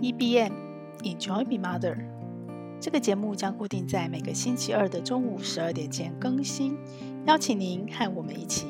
[0.00, 0.50] EBM
[1.02, 1.94] Enjoy be Mother，
[2.80, 6.74] 这个节目将固定在每个星期二的中午十二点前更新，
[7.26, 8.68] 邀请您和我们一起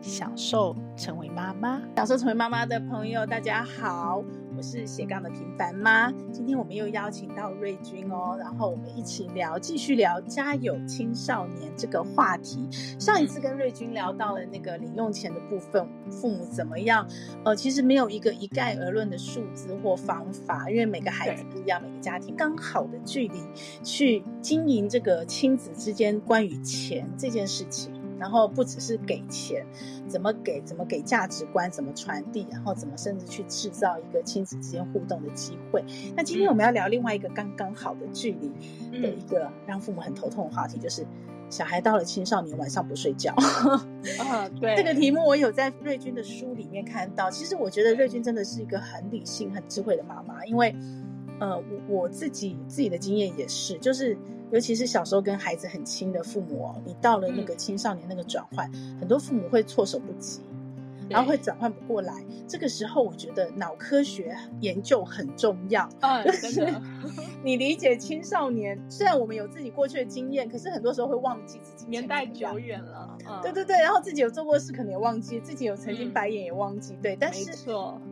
[0.00, 1.82] 享受成为妈妈。
[1.96, 4.24] 享受成为妈妈的朋友，大家好。
[4.60, 12.68] 我是斜杠的平凡妈，今天我们又邀请到瑞君哦，然后我们一起聊，继续聊家有青少年这个话题。
[12.98, 17.08] 上一次跟瑞君聊到了那个零用钱的部分，父母怎么样？
[17.42, 23.40] 呃，其实没有一个一概而论的数字或方法，因为每个孩子不一样，每个家庭刚好的距离
[23.82, 27.94] 去经营这个亲子之间关于钱这件事情。
[28.20, 29.66] 然后不只是给钱，
[30.06, 35.82] 怎么给，怎么给价值观，怎么传递，然后怎么甚至去制造一个亲子之间互动的机会。
[36.14, 38.52] 那今天我们要聊另外一个刚刚好的距离
[39.00, 41.06] 的一个让父母很头痛的话题，就是
[41.48, 43.32] 小孩到了青少年晚上不睡觉。
[44.18, 47.30] 啊， 对，这个题目我有在瑞君的书里面看到。
[47.30, 50.76] 其实我觉得瑞君真的是一个很理性、很智慧的妈妈，因为
[51.40, 54.14] 呃，我我自己自己的经验也是，就是。
[54.50, 60.40] 尤其是小时候跟孩子很亲的父母哦，你到了那个青少年那个转换，嗯、很多父母会措手不及，
[61.08, 62.14] 然后会转换不过来。
[62.48, 65.88] 这个时候，我觉得脑科学研究很重要。
[66.00, 66.66] 嗯，就是
[67.44, 73.16] 你理解青少年，虽然我们有自己过去的经验，可是很多时候会忘记自己年代久远了。
[73.28, 76.94] 嗯、对对对，然后自己有做过事，可能也忘记，自己有曾经白眼也忘记。
[76.94, 77.52] 嗯、对，但是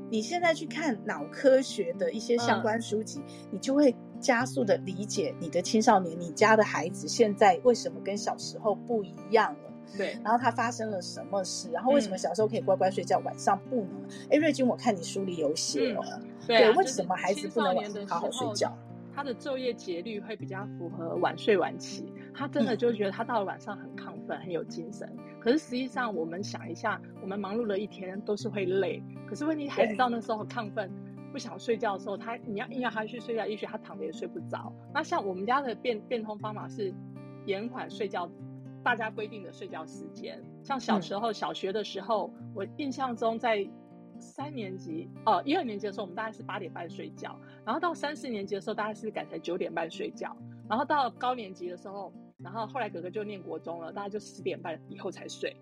[0.08, 3.92] 你现在去看脑科学的一些相关书籍，嗯、你就会。
[4.20, 9.60] 加速的理解你的青少年，你家的孩子现在为什么跟小时候不一样了？
[9.96, 11.70] 对，然后他发生了什么事？
[11.70, 14.02] 然后为什么小时候可以乖乖睡觉，嗯、晚上不能？
[14.30, 18.76] 哎，瑞君，我看你书里有写哦，嗯、对，对，为什么孩子不能晚上好好睡觉？
[19.14, 25.10] 他的昼夜节律会比较符合晚睡晚起，他真的就觉得他到了晚上很亢奋，很有精神。
[25.40, 30.88] 可是实际上，我们想一下，我们忙碌了一天都是会累，可是问题孩子到那时候很亢奋。
[31.28, 34.72] 不想睡觉的时候，他你要硬要他去睡觉，也许他躺着也睡不着。
[34.92, 36.92] 那像我们家的变变通方法是
[37.46, 38.28] 延缓睡觉，
[38.82, 40.42] 大家规定的睡觉时间。
[40.62, 43.68] 像小时候、嗯、小学的时候，我印象中在
[44.18, 50.36] 三年级哦一二年级的时候，我们大概是八点半睡觉，然后到三四年级的时候，大概是改成九点半睡觉，
[50.68, 55.56] 然后到高年级的时候，然后后来哥哥就念国中了，大概就十点半以后才睡。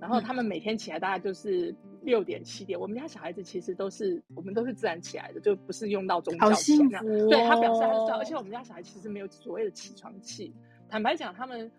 [0.00, 1.74] 然后他们每天起来大概就是。
[2.08, 7.00] 六点七点，我们家小孩子其实都是我们都是自然起来的，就不是用闹钟叫起来。
[7.00, 10.54] 哦、对他表示很早，而且我们家小孩其实没有所谓的起床气。
[10.88, 11.70] 坦白讲，他们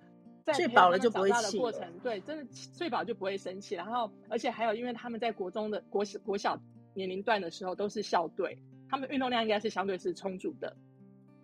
[0.45, 3.73] 在睡饱了就不会起的过程，对，真的睡饱就不会生气。
[3.73, 6.61] 然后，而且还有，因为他们在国中的国小国小
[6.93, 8.55] 年龄段的时候都是校队，
[8.87, 10.77] 他们运动量应该是相对是充足的，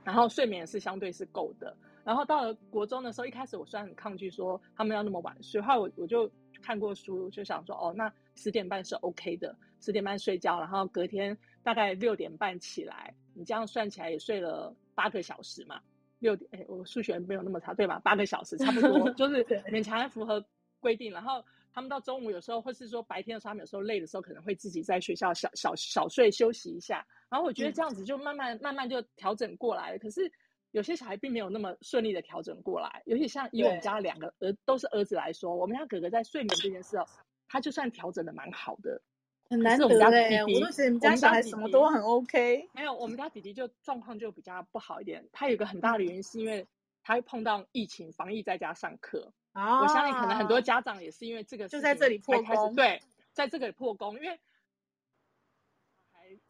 [0.03, 1.75] 然后睡眠也是相对是够的。
[2.05, 8.09] 然后到了国中的时候，一开始我虽然很抗拒说他们要那么晚睡，后来我我就看过书，就想说哦那。
[8.37, 15.79] 十点半是 OK 的，十点半睡觉，然后隔天大概六点半起来，你这样算起来也睡了八个小时嘛？
[16.19, 17.97] 六点，哎，我数学没有那么差，对吧？
[18.03, 19.41] 八个小时差不多， 就是
[19.71, 20.45] 勉强符合
[20.81, 21.13] 规定。
[21.13, 21.41] 然后
[21.73, 27.07] 他们到中午有时候，或是说白天的时候，他们有时候累的时候，可能会自己在学校小小小睡休息一下。
[27.29, 29.97] 然后我觉得这样子就慢慢慢慢就调整过来了。
[29.97, 30.29] 可是
[30.75, 37.07] 有些小孩并没有那么顺利的调整过来，尤其像以我们家两个儿都是儿子来说，我们家哥哥在睡眠这件事哦。
[37.47, 39.01] 他就算调整的蛮好的，
[39.49, 40.43] 很难得哎！
[40.43, 42.67] 我都觉得你们家小孩什么都很 OK。
[42.73, 45.25] 没有，我们家弟弟就状况就比较不好一点。
[45.31, 46.67] 他有个很大的原因是因为
[47.03, 49.79] 他会碰到疫情防疫在家上课啊。
[49.81, 52.75] 我相信可能很多家长也是因为这个，就在这里破功。
[52.75, 54.37] 对，在这个里破功，因为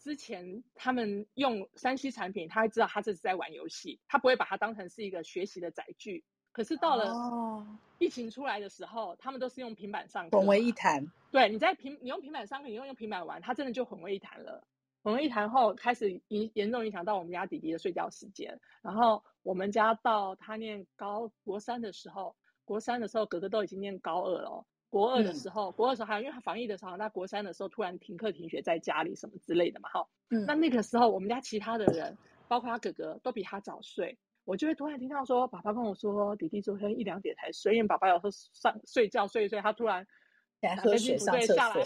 [0.06, 6.24] 之前他们用三 C 产品，他会知道他这是在玩游戏，他不会把它当成是一个学习的载具。
[6.52, 7.12] 可是到了
[7.98, 11.12] 疫情出来的时候，哦、他们都是用平板上课，混为一谈。
[11.32, 14.64] 对，你在平，你用平板上课，你用用平板玩，他真的就混为一谈了。
[15.02, 18.60] 混为一谈后，开始影严重影响到我们家弟弟的睡觉时间。
[18.84, 24.68] 然后我们家到他念高国三的时候，国三的时候哥哥都已经念高二了。
[24.96, 30.08] 国二的时候，嗯、国二的时候还有因为他防疫的时候，那国三的时候突然停课停学在家里什么之类的嘛，哈。
[30.30, 30.46] 嗯。
[30.46, 32.18] 那那个时候，我们家其他的人，
[32.48, 34.18] 包括他哥哥，都比他早睡。
[34.46, 40.08] 我就会突然听到说，爸爸跟我说，弟弟昨天一两点才睡，因为爸爸有时候上睡觉睡一睡，他突然
[40.82, 41.86] 喝水上厕所，下来、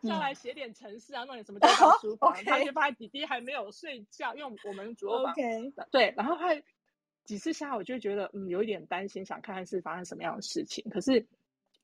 [0.00, 1.68] 嗯、下来写点程式啊，弄点什么在
[2.00, 2.64] 书房，他、oh.
[2.64, 5.70] 就发现弟弟还没有睡觉，因为我们主卧房，Okay.
[5.90, 6.56] 对，然后他
[7.26, 10.82] 几次下来，我就会觉得嗯有一点担心，想看看是发生什么样的事情。
[10.88, 11.26] 可是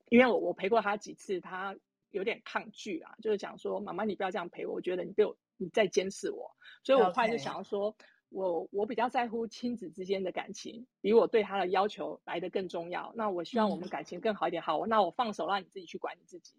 [0.09, 1.75] 因为我我陪过他几次，他
[2.11, 7.93] 有点抗拒啊，就是讲说妈妈你不要这样陪我，我觉得你被我你在监视我，所以我后来就想要说。
[7.93, 8.05] Okay.
[8.29, 13.13] 我我比较在乎亲子之间的感情，比我对他的要求来的更重要。
[13.15, 14.61] 那我希望我们感情更好一点。
[14.61, 16.55] 好，那我放手让你自己去管你自己。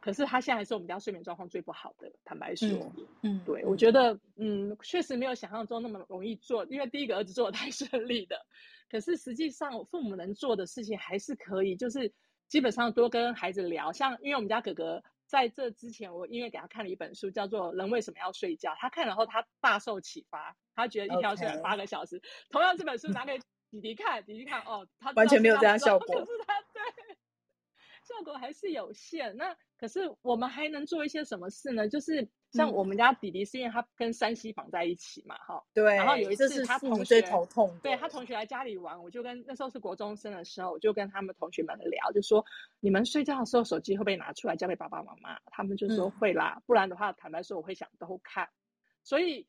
[0.00, 2.68] 可是他现在还是我们家睡眠状况最不好的，坦白说，
[3.20, 8.46] 嗯，嗯对，我觉得，嗯，确实没有想象中那么容易做，因为第一个儿子做的太 顺利的，
[8.88, 12.10] 可是实际上父母能做的事情还是可以，就是
[12.48, 22.22] 基本上多跟孩子聊，像因为我们家哥哥在这之前，我因为给他看了一本书，叫做《人为什么要睡觉》，他看了后他大受启发，他觉得一天要睡八个小时。
[22.50, 23.38] 同样这本书拿给
[23.70, 27.16] 弟弟看，弟弟看哦，他完全没有这样效果，可是他对。
[28.04, 29.36] 效果还是有限。
[29.36, 31.88] 那可是我们还能做一些什么事呢？
[31.88, 35.62] 就是像我们家弟弟，是因为他跟山西绑在一起嘛，哈、嗯。
[35.74, 35.96] 对。
[35.96, 42.44] 然后有一次他同学头痛，对他同学来家里玩，我就跟那时候是国中生的时候，我就跟他们同学们聊，就说
[42.80, 45.38] 你们睡觉的时候手机会不会拿出来交给爸爸妈妈？
[45.46, 48.48] 他们就说会啦，嗯、不然的话，坦白说我会想偷看。
[49.02, 49.46] 所以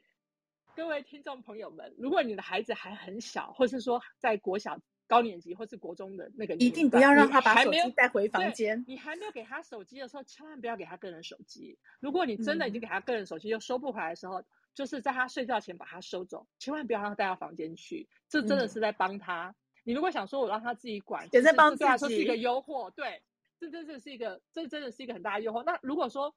[0.76, 4.80] 各位听众朋友们，如果你的孩子还很小，或是说在国小。
[5.08, 8.84] 高年级或是国中的那个，一定不要让他把手机带回房间。
[8.88, 11.80] 你还没有给他手机的时候，千万不要给他个人手机。
[12.00, 14.46] 如果你真的已经给他个人手机又收不回来的时候，嗯、
[14.76, 18.08] 就是在他睡觉前把他收走，千万不要让他带到房间去。
[18.28, 19.48] 这真的是在帮他。
[19.48, 19.56] 嗯、
[19.86, 22.92] 你如果想说我让他自己管，也在帮自己，说是一个诱惑。
[22.92, 23.24] 对，
[23.60, 25.64] 这真的是一个，这真的是一个很大的诱惑。
[25.64, 26.36] 那如果说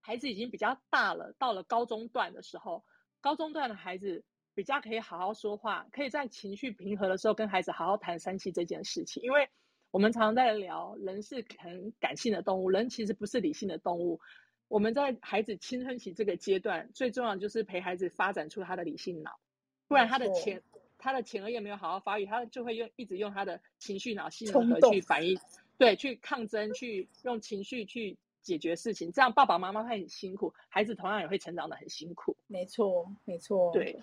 [0.00, 2.84] 孩子已经比较大了，到了高中段的时候，
[3.20, 4.24] 高中段的孩子。
[4.54, 9.22] 比较可以好好说话，可以在情绪平和的时候跟孩子好好谈三七这件事情。
[9.22, 9.48] 因为
[9.90, 14.20] 我们常常在聊，人是很感性的动物，人其实不是理性的动物。
[14.68, 19.38] 我们在孩子青春期这个阶段，最重要就是陪孩子发展出他的理性脑，
[19.86, 20.62] 不然他的前
[20.96, 25.38] 他的前额叶没有好好发育，他就会用一直用他的情绪脑性格去反应，
[25.76, 29.12] 对，去抗争，去用情绪去解决事情。
[29.12, 32.34] 这样爸爸妈妈会很辛苦，孩子同样也会成长的很辛苦。
[32.46, 34.00] 没错，没错，对。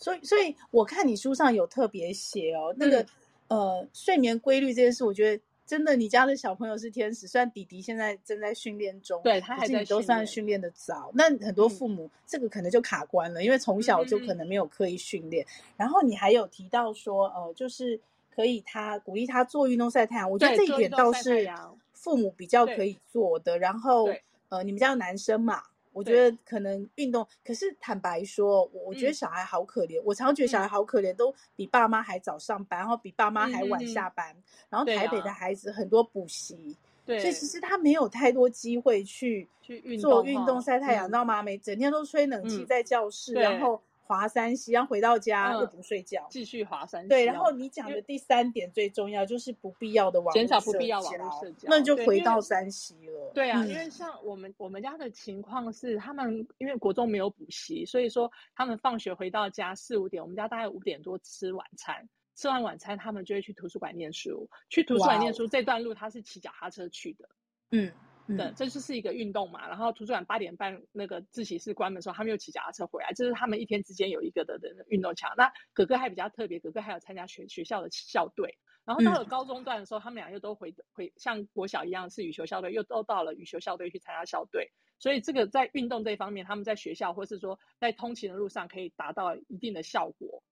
[0.00, 3.00] 所以，所以我看你书上有特别写哦，那个、
[3.48, 7.28] 嗯、呃睡眠规律这件事，我觉得真的，你家的小朋友是天使。
[7.28, 11.12] 虽然弟弟现在正在训练中，对他还在都算训练的早。
[11.14, 15.44] 那很多父母、嗯、这个可能就卡关了，因为从小就可能没有刻意训练。
[15.44, 18.00] 嗯、然后你还有提到说，呃，就是
[18.34, 21.48] 可以他鼓励他做运动晒太阳，我觉得这一点倒是
[21.92, 23.58] 父母比较可以做的。
[23.58, 24.08] 然后
[24.48, 25.62] 呃，你们家有男生嘛？
[26.00, 30.00] 我觉得可能运动，可是坦白说，我我觉得小孩好可怜。
[30.00, 34.34] 嗯、我常常觉得小孩好可怜，嗯、都比爸妈还早上班，然后比爸妈还晚下班。
[34.34, 36.74] 嗯、然后台北的孩子很多补习，
[37.04, 41.42] 对啊、所以其实他没有太多机会去去做运动、晒太阳，知道吗？
[41.42, 43.82] 每整天都吹冷气在教室，嗯、然后。
[44.10, 47.08] 滑山西然后回到家又不睡觉，嗯、继续滑三 C。
[47.08, 53.30] 对，然后你讲的第三点最重要，就是不必要的网络减少不必要网络社交，那就回到山西了。
[53.32, 64.50] 对啊，嗯、因为像我们我们家的情况是，他们因为国中没有补习，所以说他们放学回到家四五点，我们家大概五点多吃晚餐，吃完晚餐他们就会去图书馆念书。
[64.68, 67.28] 去图书馆念书这段路他是骑脚踏车去的，
[67.70, 67.92] 嗯。
[68.36, 69.66] 对，这就是一个运动嘛。
[69.68, 75.32] 然后图书馆八点半那个自习室关门的时候，他们又骑脚踏车回来，这是他们一天之间有一个的的运动强。
[75.36, 78.58] 那哥哥还比较特别，哥哥还有参加学学校的校队。
[78.84, 84.70] 然后到了高中段的时候，他们俩又都回回像国小一样是羽球校队，又都到了羽球校队去参加校队。
[84.98, 90.42] 所以这个在运动这方面，他们在学校或是说在通勤的路上可以达到一定的效果。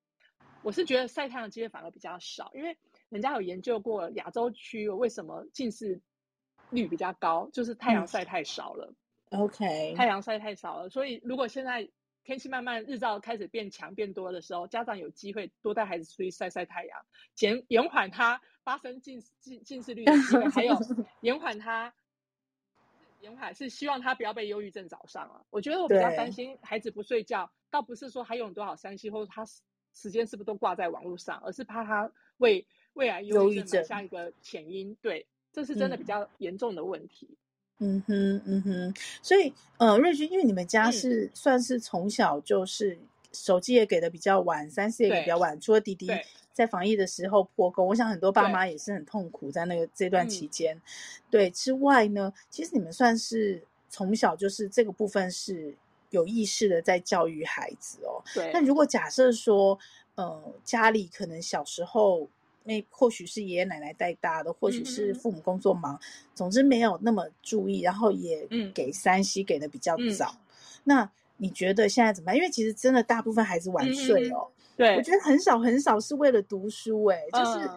[0.62, 2.76] 我是觉得晒太阳机会反而比较少，因为
[3.08, 6.00] 人家有研究过亚洲区为什么近视。
[6.70, 8.92] 率比较高，就是太阳晒太少了。
[9.30, 11.88] 嗯、OK，太阳晒太少了，所以如果现在
[12.24, 17.00] 天气慢慢日照开始变强变多的时候，家长有机会多带孩子出去晒晒太阳，
[17.34, 20.74] 减延缓他发生近近近视率的机会，还有
[21.20, 21.92] 延缓他
[23.20, 25.44] 延缓是希望他不要被忧郁症找上了。
[25.50, 29.44] 我觉得我比较担心孩子不睡觉，倒不是说还有多少三 C 或者他
[29.94, 34.94] 时间是不是都挂在网络上，而是怕他为未来忧郁症埋下一个前因。
[35.02, 35.26] 对。
[35.58, 37.28] 这是真的比较严重的问题。
[37.80, 42.96] 嗯哼，嗯哼，所以呃，瑞君，因为你们家是、嗯、算是从小就是
[43.32, 46.08] 手机也给的比较晚，三 C 也给的比较晚，除了弟弟
[46.52, 50.76] 在防疫的时候破功，我想很多爸妈也是很痛苦在那个这段期间。
[50.76, 50.82] 嗯、
[51.28, 53.60] 对，之外呢，其实你们算是
[53.90, 55.74] 从小就是这个部分是
[56.10, 58.22] 有意识的在教育孩子哦。
[58.32, 58.52] 对。
[58.52, 59.76] 那如果假设说，
[60.14, 62.28] 呃，家里可能小时候。
[62.68, 66.00] 那或许是爷爷奶奶带大的，或许是父母工作忙，嗯、
[66.34, 70.30] 总之没有那么注意，然后也给山西给的比较早。
[70.34, 70.40] 嗯、
[70.84, 72.36] 那你觉得现在怎么办？
[72.36, 74.46] 因为其实真的大部分孩子晚睡哦。
[74.46, 77.70] 嗯、对，我觉得很少很少是为了读书，哎，就是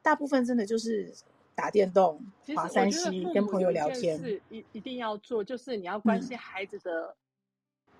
[0.00, 1.12] 大部分真的就是
[1.56, 2.24] 打电动、
[2.54, 4.16] 滑山西、跟朋友聊天。
[4.20, 7.16] 是一一定要做，就是你要关心孩子的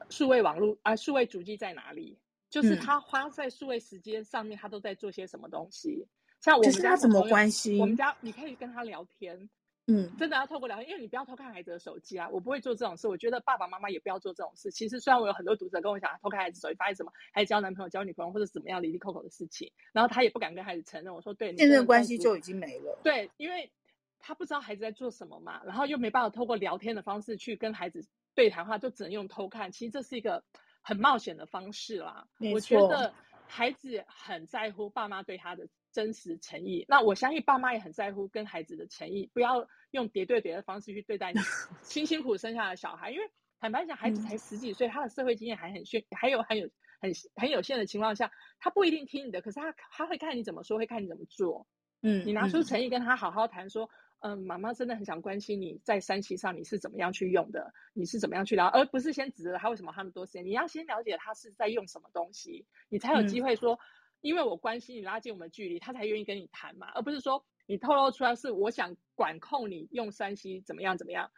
[0.08, 2.16] 数位网络、嗯、啊，数位主机在哪里？
[2.48, 6.06] 就是他花在数位时间上面，他都在做些什么东西？
[6.40, 7.80] 像我们家他怎么关系？
[7.80, 9.48] 我们家你可以跟他聊天，
[9.86, 12.28] 嗯，真的要透过聊天，因为你不要偷看孩子的手机啊。
[12.28, 14.70] 我不会做这种事，我觉得爸爸妈妈也不要做这种事。
[14.70, 21.14] 其实虽然我有很多读者跟我讲偷看孩子手机发现什么，还是交男朋友、交女朋友或者怎么样离离扣扣的事情，然后他也不敢跟孩子承认。
[21.14, 22.98] 我说对，现任关系就已经没了。
[23.02, 23.72] 对，因为
[24.18, 29.72] 他不知道孩子在做什么嘛，然后又没办法透过聊天的方式去跟孩子对谈话，就只能用偷看。
[29.72, 30.42] 其实这是一个
[30.82, 32.26] 很冒险的方式啦。
[32.52, 33.14] 我觉得
[33.46, 41.40] 孩子很在乎爸妈对他的真实诚意，那我相信爸妈也很在乎跟孩子的诚意，不要用叠对叠的方式去对待你
[41.82, 43.24] 辛辛苦生下的小孩，因为
[43.58, 46.68] 坦白讲，孩子才十几岁，他的社会经验还很炫，还有很有
[47.00, 51.66] 很很有限的情况下，他不一定听你的，可是他他会看你怎么说，会看你怎么做。
[52.02, 53.88] 嗯，你拿出诚意跟他好好谈，说，
[54.20, 63.80] 嗯，妈妈真的很想关心你在 3C 上你是怎么样去用的，你是怎么样去聊，而不是先指责他为什么那么多时间，你要先了解他是在用什么东西，你才有机会说。
[64.26, 71.30] 嗯因为我关心你，拉近我们距离，他才愿意跟你谈嘛，而不是说你透露出来是我想管控你用三 C 怎么样怎么样。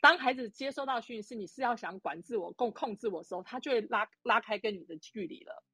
[0.00, 5.64] 当孩子接收到讯息，你是要想管制我、控控制我的时候，他就会拉拉开跟你的距离了。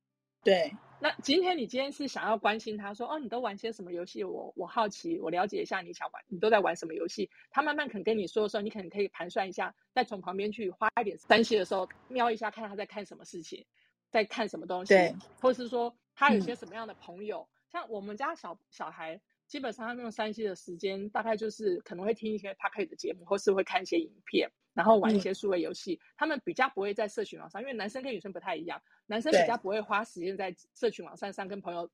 [0.45, 4.25] 对，那今天你今天是想要关心他说，哦，你都玩些什么游戏？
[4.25, 7.29] 我我好奇，我了解一下你想玩，你都在玩什么游戏？
[7.51, 13.67] 他慢慢肯跟你说的时候，你可能可以盘算一下，再从旁边去花一点三 c 的时候，瞄一下看他在看什么事情，
[14.11, 15.95] 在看什么东西，对，或是说。
[16.15, 17.41] 他有些什么样的朋友？
[17.41, 25.95] 嗯、像我们家小小孩，基本上他们用 3C 的时间，大概就是可能会听一些 Podcast 的节目，或是会看一些影片，然后玩一些数位游戏。
[25.95, 31.91] 嗯、他们比较不会在社群网上，因为男生跟女生不太一样，男生比较不会花时间在社群网站上跟朋友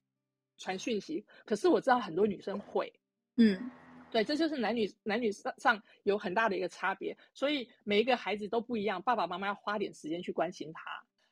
[0.57, 1.25] 传讯息。
[1.45, 2.93] 可是我知道很多女生会，
[3.37, 3.71] 嗯，
[4.11, 7.17] 对，这就是男女男女上上有很大的一个差别。
[7.35, 10.83] 所以每一个孩子都不一样，爸爸妈妈要花点时间去关心他。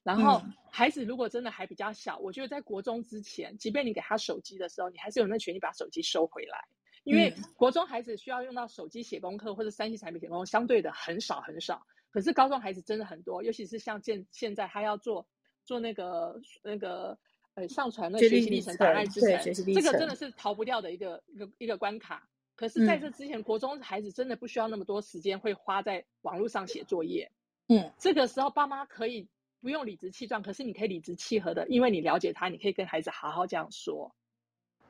[0.06, 6.64] 然后孩子如果真的还比较小，我觉得在国中之前，即便你给他手机的时候，你还是有那权利把手机收回来，
[7.02, 11.84] 因为国中孩子需要用到手机写功课或者三 C 产品写功课，相对的很少很少。
[12.12, 15.26] 可是高中孩子真的很多，尤其是像现现在他要做
[15.64, 17.18] 做那个那个
[17.54, 19.42] 呃上传那学习历程档案之前，
[19.74, 22.28] 这个真的是逃不掉的一个一个一个关卡。
[22.54, 27.32] 可是在这之前，国中孩子真的不需要那么多时间会花在网络上写作业。
[27.66, 29.26] 嗯，这个时候爸妈可以。
[29.60, 34.14] 不用理直气壮，可是你可以理直气和的，因为你了解他，你可以跟孩子好好这样说。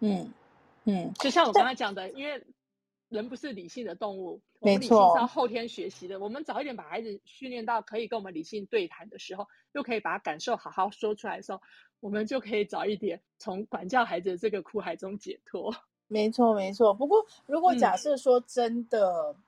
[0.00, 0.32] 嗯
[0.84, 2.44] 嗯，就像我刚才讲的，因为
[3.08, 6.18] 人不是理性的动物，我们理性是要后天学习的。
[6.18, 11.62] 我们早一点把孩子训练到可以跟我们理性对谈的时候，又可以把感受好好说出来的时候，
[12.00, 15.74] 我们就可以早一点从管教孩子的这个苦海中解脱。
[16.08, 16.92] 没错没错。
[16.92, 19.32] 不过如果假设说真的。
[19.32, 19.42] 嗯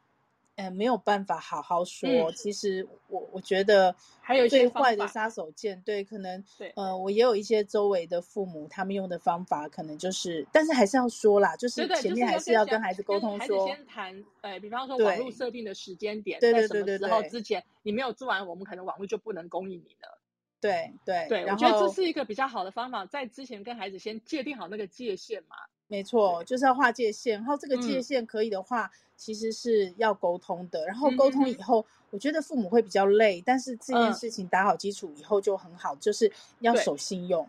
[0.59, 2.11] 嗯，没有办法好好说。
[2.11, 20.19] 嗯、其实我我觉得还有最坏的杀手锏，对，可能对，呃，我也有一些周围的父母，他们用的方法可能就是，但是还是要说啦，就是前面还是要跟孩子沟通说，说先谈，呃，比方说网络设定的时间点，对对对对对，然后之前你没有做完，我们可能网络就不能供应你了。
[20.61, 25.55] 对对对，我觉得这是一个比较好的方法，在之前跟孩子先界定好那个界限嘛。
[25.89, 30.87] 没错，就是要划界限，然后这个界限可以的话，嗯、其实是要沟通的。
[30.87, 36.31] 然后沟通以后，嗯、我觉得父母会比较累，但是这件事情打好基础以后就很好，嗯、就是
[36.61, 37.49] 要守信用，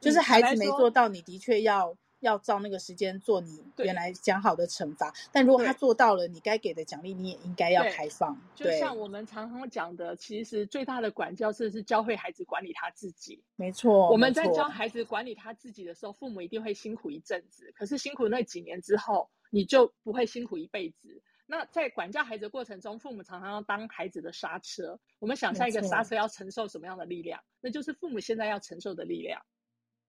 [0.00, 1.96] 就是孩子没做到，你的确要。
[2.26, 8.36] 要照那个时间做你原来讲好的惩罚，但如果他做到了，你该给的奖励你也应该要开放。
[8.54, 13.42] 就像我们常常讲的，其实最大的管教是是教会孩子管理他自己。
[13.54, 21.22] 没错，我们在教孩子管理他自己的时候，父母一定会辛苦一阵子，可是辛苦那几年之后，你就不会辛苦一辈子。
[21.46, 24.98] 那在管教孩子的过程中，父母常常要当孩子的刹车。
[25.20, 27.40] 我们想象一个刹车要承受什么样的力量？
[27.60, 29.40] 那就是父母现在要承受的力量。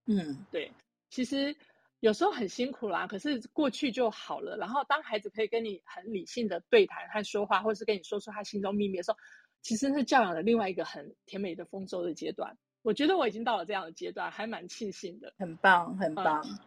[0.08, 0.72] 嗯，对，
[1.12, 1.56] 其实。
[2.00, 4.56] 有时候很辛苦啦，可是过去就好了。
[4.58, 9.18] 然后当孩子可以跟你很理性的对谈和说话，或是跟你说出他心中秘密的时候，
[9.62, 12.56] 其实是教养的另外一个很甜美的丰收的阶段。
[12.84, 15.34] 我觉得我已经到了这样的阶段，还蛮庆幸的。
[15.38, 16.42] 很棒，很棒。
[16.48, 16.60] 嗯、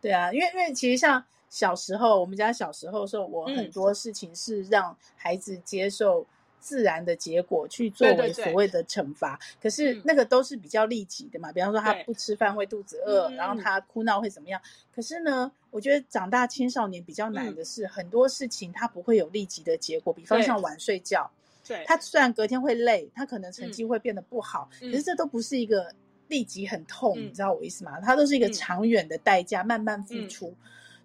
[0.00, 6.26] 对啊，因为因为其实像小时候，我们家小时候的时候，我很多事情是让孩子接受。
[6.60, 11.50] 自然的结果去作为所谓的惩罚，对对对，可是那个都是比较立即的嘛。
[11.50, 14.60] 嗯、比方说他不吃饭会肚子饿，然后他哭闹会怎么样？
[14.60, 20.12] 嗯、可是呢，我觉得长大青少年比较难的是，嗯、很多事情他不会有立即的结果。
[20.12, 21.30] 比方像晚睡觉，
[21.66, 25.92] 对，他虽然隔天会累，他可能成绩会变得不好，嗯、可是这都不是一个
[26.28, 28.00] 立即很痛，嗯、你知道我意思吗？
[28.00, 30.54] 它都是一个长远的代价，嗯、慢慢付出。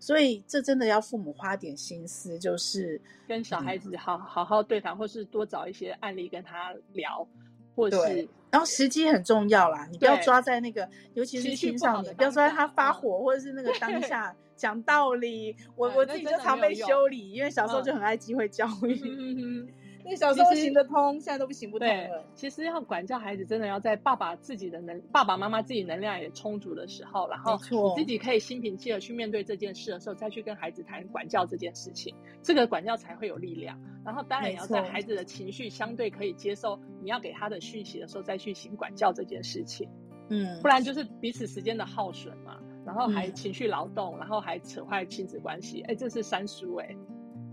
[0.03, 7.25] 嗯所以这真的要父母花点心思，就是跟小孩子好好好对谈，或是多找一些案例跟他聊，
[7.73, 15.55] 或是对，然后时机很重要啦，你不要抓在那个，尤其是青少年，不要抓在他发火或者是那个 当下讲道理。
[15.77, 19.01] 我、嗯、我自己就常被修理，因为小时候就很爱机会教育。
[19.05, 19.67] 嗯
[20.03, 22.23] 因为小时候行得通，现在都不行不通了。
[22.35, 27.57] 其实要管教孩子，真的要在爸爸自己的能，爸爸妈妈自己能量也充足的时候，然后
[27.95, 33.79] 你自己可以心平气和去面对这件事的时候，再去跟孩子谈管教这件事情，这个管教才会有力量。
[34.05, 39.89] 然后当然也要在孩子的情绪相对可以接受你要给他的讯息的时候，再去行管教这件事情。
[40.29, 46.95] 嗯，不然就是彼此时间的耗损嘛，然后还情绪劳动，然后还扯坏亲子关系，哎，这是三叔哎。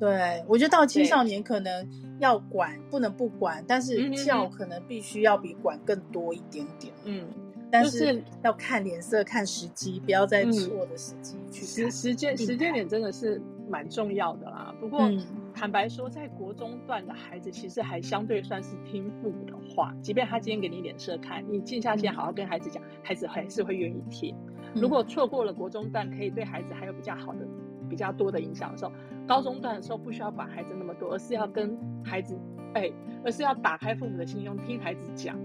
[0.01, 1.87] 对，我觉得到青少年可能
[2.19, 6.91] 要管，不能不管，但是教可能必须要比管更多一点点。
[7.05, 7.29] 嗯，
[7.71, 13.39] 但是要看脸色、看时机，不要在错的时机去时时间时间点真的是
[13.69, 14.75] 蛮重要的啦。
[14.81, 15.07] 不过
[15.53, 24.35] 坦白说，在国中段的孩子其实还相对算是听父母的话，即便他今天给你脸色看，你静下心好好跟孩子讲，孩子还是会愿意听。
[24.75, 27.47] 如果错过了国中段，可以对孩子还有比较好的。
[27.89, 28.93] 比较多的影响的时候，
[29.31, 32.37] 高中段的时候不需要管孩子那么多，而是要跟孩子，
[32.75, 32.91] 哎，
[33.25, 35.39] 而是要打开父母的心胸，听孩子讲，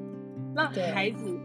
[0.56, 1.40] 让孩子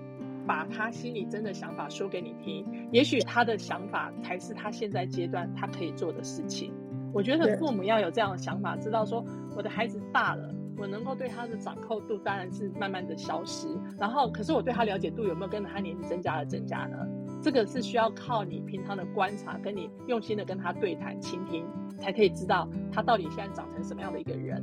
[0.46, 2.66] 把他心里真的想法说给你听。
[2.92, 6.72] 也许他的想法才是他现在阶段他可以做的事情。
[7.12, 9.22] 我觉得父母要有这样的想法，知道说
[9.54, 13.68] 我的孩子大了，我能够对他的掌控度当然是慢慢的消失，
[13.98, 17.06] 然后可是我对他了解度有没有跟着他年纪增加了增加呢？
[17.42, 21.64] 这个是需要靠你平常的观察，跟你用心的跟他对谈、倾听，
[21.98, 24.62] 才可以知道他到底现在长成什么样的一个人。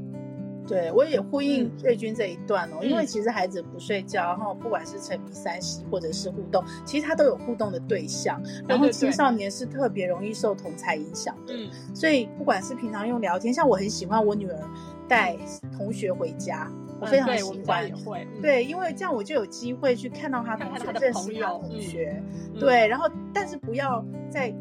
[0.68, 8.38] 对，我也呼应瑞君这一段哦，嗯、因为其实孩子不睡觉，然后不管是沉迷三 C 或者是互动，其实他都有互动的对象。
[8.68, 14.60] 然后青少年是特别容易受同才影响的，嗯，所以不管是平常用聊天，像我很喜欢我女儿
[15.08, 15.38] 带
[15.72, 16.70] 同学回家。
[17.00, 22.24] 我非常喜欢，会对，因为这样我就有机会去看到他同学，认识他同学，
[22.60, 24.54] 对，然后但是不要在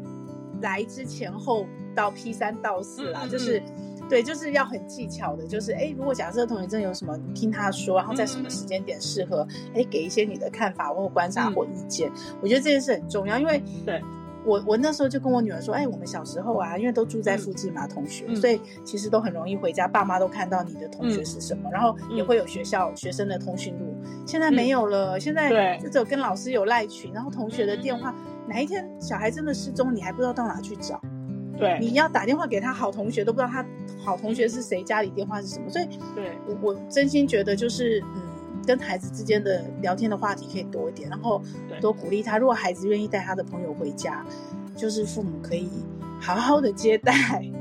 [0.61, 1.65] 来之前后
[1.95, 3.61] 到 P 三到四啦，就是。
[4.09, 12.09] 对，就是要很技巧的，就是哎，如果假设同学真的有什么，你听他说，然后在什么时间点适合，哎，给一些你的看法或观察或意见，
[12.41, 14.01] 我觉得这件事很重要，因为对。
[14.47, 23.93] 我我那时候就跟我女儿说，哎，我们小时候啊，因为都住在附近嘛，同学，所以其实都很容易回家，爸妈都看到你的同学是什么，然后也会有学校学生的通讯录。
[24.25, 28.15] 现在没有了，现在就只有跟老师有赖群，然后同学的电话，
[28.47, 31.01] 哪一天小孩真的失踪，你还不知道到哪去找。
[31.57, 33.65] 对，你要打电话给他好同学，都不知道他
[33.99, 35.69] 好同学是谁，家里电话是什么。
[35.69, 38.26] 所以，对我我真心觉得就是嗯。
[38.67, 41.41] 跟孩子之间的聊天的话题可以多一点，然后
[41.79, 42.37] 多鼓励他。
[42.37, 44.25] 如果孩子愿意带他的朋友回家，
[44.75, 45.69] 就是父母可以
[46.19, 47.13] 好好的接待，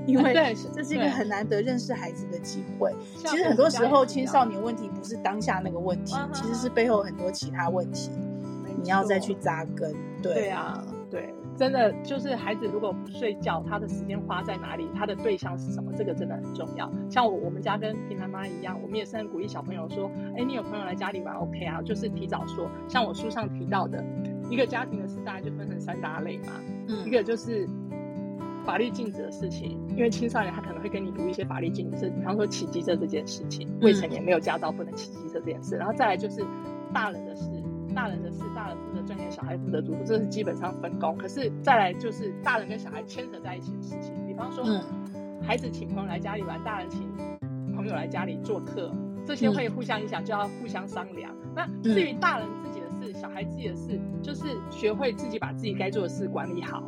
[0.04, 0.34] 因为
[0.74, 2.92] 这是一个很难得认识孩子的机会。
[3.24, 8.10] 其实很多时候青少年问题不是当下那个问题，其实是背后很多其他问题，
[8.82, 9.94] 你要再去扎根。
[10.20, 11.32] 对，对啊，对。
[11.56, 14.86] 真的就是孩子如果不睡觉，他的时间花在哪里？
[14.94, 15.90] 他的对象是什么？
[15.96, 16.90] 这个真的很重要。
[17.08, 22.70] 像我我们家跟平常妈一样，我们也是很鼓励小朋友说：“哎，你有朋友来家里玩，OK 啊？”就是提早说。
[22.86, 24.04] 像我书上提到的，
[24.50, 26.52] 一个家庭的事大概就分成三大类嘛。
[26.88, 27.66] 嗯，一个就是
[28.64, 35.76] 法律禁止的事情，因为青少年他可能会跟你读一些法律禁止事，比方说骑机车这件事情，未成年没有驾照不能骑机车这件事。
[35.76, 36.44] 然后再来就是
[36.92, 37.48] 大人的事。
[37.96, 41.16] 大人的事，大人负责赚钱，小孩负责读书，这是基本上分工。
[41.16, 44.62] 可是再来就是大人跟小孩牵扯在一起的事情，比方说，
[45.42, 47.08] 孩子请朋友来家里玩，大人请
[47.74, 48.92] 朋友来家里做客，
[49.24, 51.34] 这些会互相影响，就要互相商量。
[51.54, 56.82] 那至于大人自己的事，小孩自己的事，就是学会自己把自己该做的事管理好。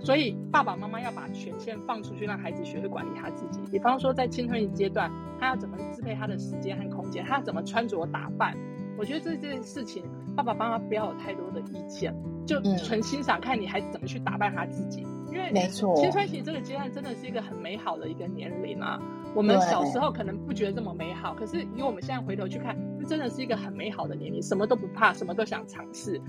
[0.00, 3.60] 所以爸爸妈妈要把权限放出去，让孩子学会管理他自己。
[3.70, 8.56] 比方说，在青春期阶段，他要怎么支配他的时间和空间，他要怎么穿着打扮。
[8.98, 10.02] 我觉得这件事情，
[10.36, 12.14] 爸爸妈妈不要有太多的意见，
[12.46, 15.06] 就纯欣赏看你孩子怎么去打扮他自己。
[15.32, 19.00] 因为没错，青春期这个阶段真的是一个很美好的一个年龄啊。
[19.34, 26.20] 我们小时候可能不觉得这么美好，可是以我们现在回头去看，这真的是一个很美好的年龄，什么都不怕，什么都想尝试。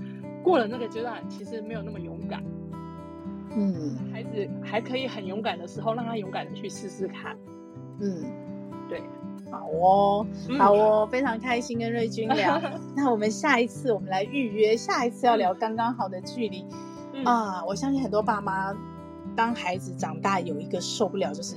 [0.42, 2.42] 过了那个阶段，其实没有那么勇敢。
[3.56, 7.34] 嗯，孩子还可以很勇敢的时候，让他勇敢的去试试看。
[8.00, 8.24] 嗯，
[8.88, 9.02] 对。
[9.50, 10.26] 好哦，
[10.58, 12.60] 好哦，嗯、非常开心跟瑞君聊。
[12.94, 16.66] 那我们下一次，我们来预约，下一次要聊刚刚好的距离、
[17.14, 17.64] 嗯、啊！
[17.64, 18.74] 我相信很多爸妈，
[19.34, 21.56] 当孩子长大有一个受不了，就是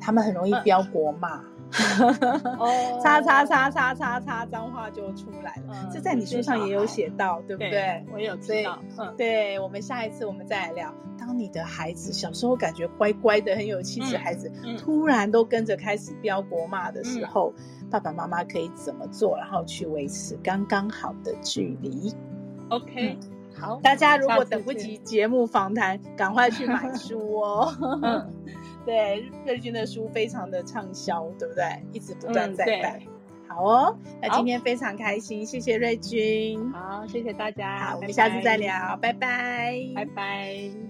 [0.00, 1.40] 他们很容易飙国骂。
[1.70, 5.88] 嗯 哦，叉叉叉叉叉叉，脏话就出来了。
[5.92, 8.04] 这在你书上也有写到，对不对？
[8.12, 8.78] 我有知道。
[8.98, 10.92] 嗯，对，我们下一次我们再来聊。
[11.18, 17.52] 当你的孩子小时候感觉乖乖的、很有气质，孩子突然都跟着开始飙国骂的时候，
[17.90, 22.12] 爸爸妈妈可以怎么做，然后去维持刚刚好的距离
[22.70, 23.18] ？OK，
[23.54, 27.70] 好，大家如果等不及节目访谈，赶快去买书哦。
[28.02, 28.32] 嗯，
[28.84, 31.64] 对，瑞君的书非常的畅销，对不对？
[31.92, 33.02] 一直不断在卖。
[33.06, 33.12] 嗯、
[33.48, 36.72] 好哦，那今天非常开心，谢谢瑞君。
[36.72, 37.90] 好，谢谢大家。
[37.90, 40.89] 好，我们下次再聊，拜拜，拜拜。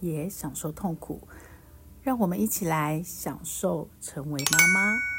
[0.00, 1.26] 也享受痛苦，
[2.02, 5.13] 让我们一起来享受成为妈妈。